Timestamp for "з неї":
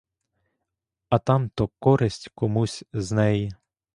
2.93-3.53